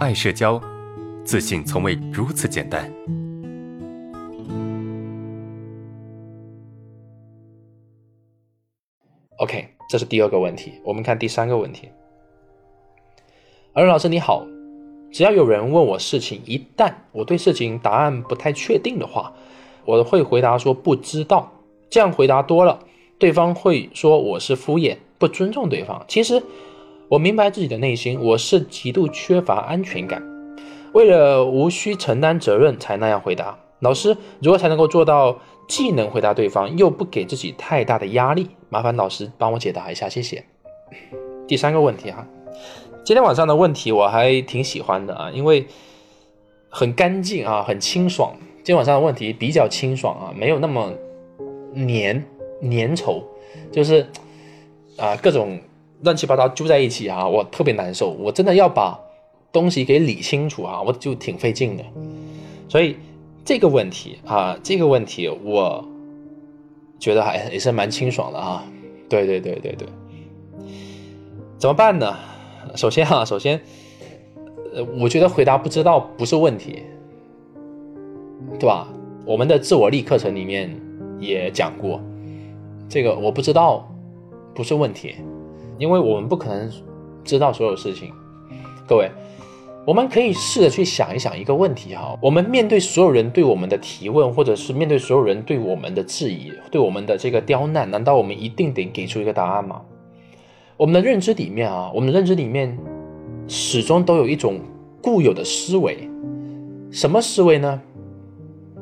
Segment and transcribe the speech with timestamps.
[0.00, 0.58] 爱社交，
[1.26, 2.90] 自信从未如此简单。
[9.36, 10.80] OK，这是第二个问题。
[10.82, 11.90] 我们看第三个问题。
[13.74, 14.46] 而老师你好，
[15.12, 19.34] 只要有人问我事情，一旦我对事情答案不太确定的话，
[19.84, 21.52] 我会回答说不知道。
[21.90, 22.78] 这样回答多了，
[23.18, 26.02] 对方会说我是敷衍，不尊重对方。
[26.08, 26.42] 其实
[27.10, 30.22] 我明白自己的内心，我是极度缺乏安全感，
[30.92, 33.58] 为了无需承担责任才那样回答。
[33.80, 38.50] 老师如何才能够做到既能回答对方，又不给自己太大的压力？
[38.68, 40.44] 麻烦老师帮我解答一下，谢谢。
[41.48, 42.24] 第三个问题哈，
[43.04, 45.66] 今天晚上的问题我还挺喜欢的啊，因为
[46.68, 48.36] 很干净啊，很清爽。
[48.58, 50.92] 今天晚上的问题比较清爽啊，没有那么
[51.74, 52.24] 粘
[52.62, 53.20] 粘稠，
[53.72, 54.06] 就是
[54.96, 55.58] 啊各种
[56.02, 58.10] 乱七八糟揪在一起啊，我特别难受。
[58.10, 58.98] 我真的要把
[59.52, 61.84] 东西给理清楚啊，我就挺费劲的。
[62.68, 62.96] 所以
[63.44, 65.84] 这个问题啊，这个问题我。
[67.00, 68.62] 觉得还也是蛮清爽的啊，
[69.08, 69.88] 对对对对对，
[71.56, 72.14] 怎么办呢？
[72.76, 73.58] 首先哈，首先，
[74.74, 76.82] 呃，我觉得回答不知道不是问题，
[78.58, 78.86] 对吧？
[79.24, 80.78] 我们的自我力课程里面
[81.18, 81.98] 也讲过，
[82.86, 83.90] 这个我不知道
[84.54, 85.14] 不是问题，
[85.80, 86.70] 因为我们不可能
[87.24, 88.12] 知道所有事情，
[88.86, 89.10] 各位。
[89.86, 99.80] 我们可以试着去想一想一个问题哈，我们面对所有人对我们的提问，或者是面对所有人对我们的质疑，对我们的这个刁难，难道我们一定得给出一个答案吗？
[100.76, 102.78] 我们的认知里面啊，我们的认知里面
[103.48, 104.60] 始终都有一种
[105.02, 105.96] 固有的思维，
[106.92, 107.80] 什么思维呢？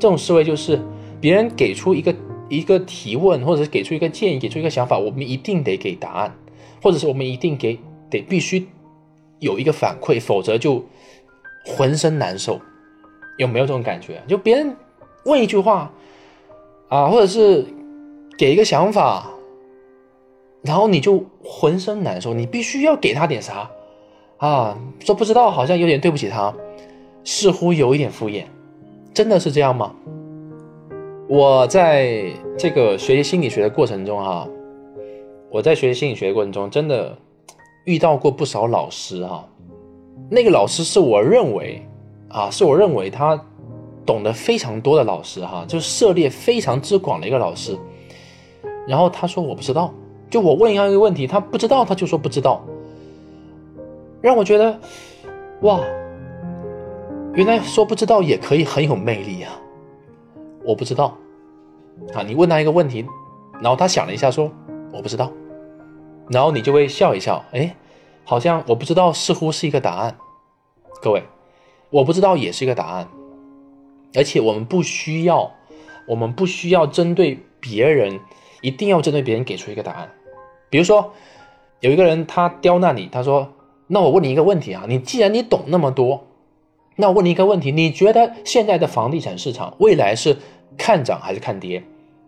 [0.00, 0.80] 这种思维就是
[1.20, 2.14] 别人给出一个
[2.48, 6.34] 一个提问，或者是给出一个建议，给出一个想法，我们一定得给答案，
[6.82, 7.78] 或者是我们一定给
[8.10, 8.66] 得必须。
[9.40, 10.84] 有一个反馈，否则就
[11.64, 12.60] 浑身难受。
[13.36, 14.20] 有没有这种感觉？
[14.26, 14.76] 就别人
[15.26, 15.92] 问一句话
[16.88, 17.64] 啊，或者是
[18.36, 19.30] 给一个想法，
[20.62, 22.34] 然后你就浑身难受。
[22.34, 23.70] 你必须要给他点啥
[24.38, 24.76] 啊？
[24.98, 26.52] 说不知道，好像有点对不起他，
[27.22, 28.42] 似乎有一点敷衍。
[29.14, 29.94] 真的是这样吗？
[31.28, 32.24] 我在
[32.58, 34.48] 这个学习心理学的过程中啊，
[35.50, 37.16] 我在学习心理学的过程中，真的。
[37.84, 39.48] 遇到过不少老师哈，
[40.28, 41.82] 那个老师是我认为
[42.28, 43.42] 啊，是我认为他
[44.04, 47.78] 懂得非常多的老师哈，就是涉猎非常之广的一个老师。
[48.86, 49.90] 然后他说我不知道，
[50.28, 52.62] 就我问一样一个问题，他不知道他就说不知道，
[54.20, 54.78] 让我觉得
[55.62, 55.80] 哇，
[57.32, 59.58] 原来说不知道也可以很有魅力啊！
[60.62, 61.16] 我不知道
[62.12, 63.06] 啊，你问他一个问题，
[63.62, 64.52] 然后他想了一下说
[64.92, 65.32] 我不知道。
[66.28, 67.74] 然后你就会笑一笑，哎，
[68.24, 70.16] 好像我不知道，似乎是一个答案。
[71.00, 71.22] 各位，
[71.90, 73.08] 我不知道也是一个答案，
[74.14, 75.52] 而且我们不需要，
[76.06, 78.20] 我们不需要针对别人，
[78.60, 80.10] 一定要针对别人给出一个答案。
[80.68, 81.12] 比如说，
[81.80, 83.52] 有一个人他刁难你，他说
[83.88, 86.26] ：“那我问你一个问题啊，你既然你懂那么多，
[86.96, 90.36] 那我问你一个问题，你觉得现在的房地产市场未来是
[90.76, 91.82] 看涨还是看跌？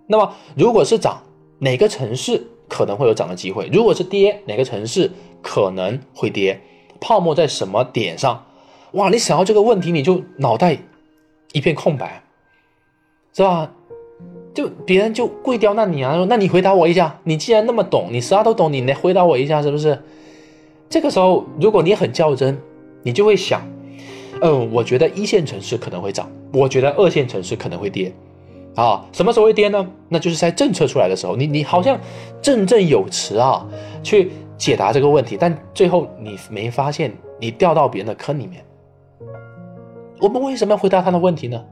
[0.06, 1.22] 那么如果是涨，
[1.60, 3.68] 哪个城市？”可能会有涨的机会。
[3.72, 5.10] 如果是跌，哪个城市
[5.42, 6.60] 可能会跌？
[7.00, 8.46] 泡沫在什么点上？
[8.92, 9.08] 哇！
[9.08, 10.78] 你想到这个问题，你就脑袋
[11.52, 12.22] 一片空白，
[13.34, 13.72] 是吧？
[14.54, 17.18] 就别人就跪刁难你啊，说那你回答我一下。
[17.24, 20.00] 你既然那么懂，你啥都懂，你来回答我一下，是不是？
[20.88, 22.56] 这个时候，如果你很较真，
[23.02, 23.68] 你就会想，
[24.40, 28.12] 嗯，我觉得一线城市可能会涨，我觉得二线城市可能会跌。
[28.76, 29.86] 啊，什么时候会跌呢？
[30.08, 31.98] 那就是在政策出来的时候，你你好像
[32.40, 33.66] 振振有词啊，
[34.02, 38.64] 去解答这个问题，但最后你没发现你掉到别人的坑里面。
[40.20, 41.62] 我们为什么要回答他的问题呢？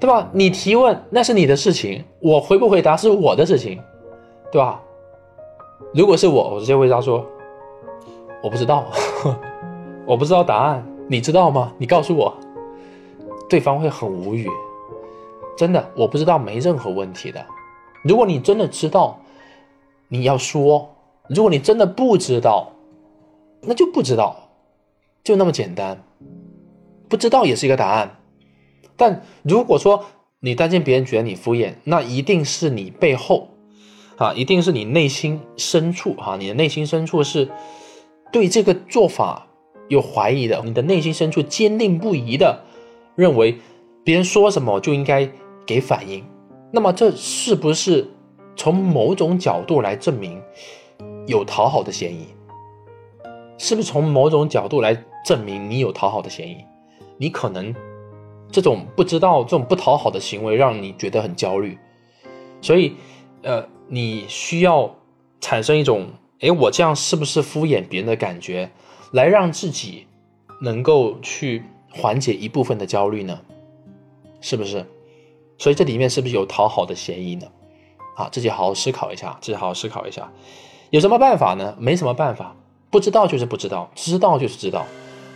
[0.00, 0.28] 对吧？
[0.32, 3.80] 你提问那是你的事情，我回不回答是我的事情，
[4.50, 4.80] 对吧？
[5.92, 7.24] 如果是我，我直接回答说
[8.42, 8.86] 我不知道，
[10.06, 11.72] 我不知道答案，你知道吗？
[11.78, 12.32] 你告诉我，
[13.50, 14.48] 对方会很无语。
[15.58, 17.44] 真的，我不知道，没任何问题的。
[18.04, 19.20] 如果你真的知道，
[20.06, 20.86] 你要说；
[21.28, 22.70] 如果你真的不知道，
[23.62, 24.50] 那就不知道，
[25.24, 26.00] 就那么简单。
[27.08, 28.20] 不知道也是一个答案。
[28.96, 30.04] 但如果说
[30.38, 33.48] 你担心别人觉得你敷衍，那一定是你背后，
[34.16, 37.50] 啊，一定是你内心深处，哈，你的内心深处是
[38.30, 39.48] 对这个做法
[39.88, 42.64] 有怀疑的，你的内心深处坚定不移的
[43.16, 43.58] 认为
[44.04, 45.28] 别人说什么就应该。
[45.68, 46.24] 给反应，
[46.72, 48.08] 那么这是不是
[48.56, 50.42] 从某种角度来证明
[51.26, 52.28] 有讨好的嫌疑？
[53.58, 54.94] 是不是从某种角度来
[55.26, 56.64] 证明你有讨好的嫌疑，
[57.18, 57.74] 你可能
[58.50, 61.76] 这种不知道这种不讨好的行为让你觉得很焦虑，
[62.62, 62.94] 所以
[63.42, 64.90] 呃，你需要
[65.38, 66.06] 产生一种
[66.40, 68.70] 哎，我这样是不是敷衍别人的感觉，
[69.12, 70.06] 来让自己
[70.62, 73.38] 能够去缓解一部分的焦虑呢？
[74.40, 74.86] 是不是？
[75.58, 77.46] 所以这里面是不是有讨好的嫌疑呢？
[78.16, 80.30] 啊，自己好好思考一下，自己好好思考一下，
[80.90, 81.74] 有什么办法呢？
[81.78, 82.56] 没什么办法，
[82.90, 84.84] 不知道就是不知道，知道就是知道，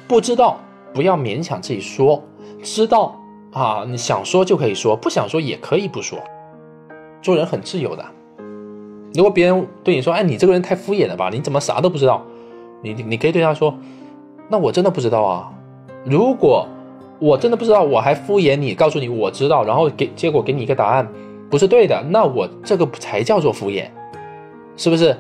[0.08, 0.58] 不知道
[0.94, 2.22] 不要勉强自己说，
[2.62, 3.20] 知道
[3.52, 6.18] 啊，你想说就可以说，不想说也可以不说，
[7.20, 8.04] 做人很自由的。
[9.14, 11.28] 如果别人对你说，哎，你这个人太敷衍了吧？
[11.30, 12.24] 你怎么啥都不知道？
[12.82, 13.74] 你你可以对他说，
[14.48, 15.52] 那我真的不知道啊。
[16.04, 16.66] 如果
[17.22, 21.08] 我真的不知道，我还敷衍你，告诉你我知道，然后给结果给你一个答案
[21.48, 23.86] 不是对的，那我这个才叫做敷衍，
[24.76, 25.16] 是不是？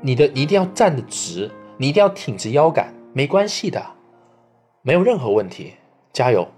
[0.00, 3.84] 你的一定要站得直，你一定要挺直腰杆，没关系的，
[4.80, 5.74] 没有任何问题，
[6.10, 6.48] 加油。